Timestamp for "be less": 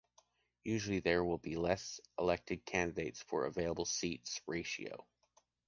1.37-2.01